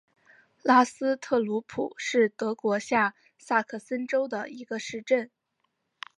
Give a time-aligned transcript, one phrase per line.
[0.63, 5.29] 拉斯特鲁普是德国下萨克森州的一个市镇。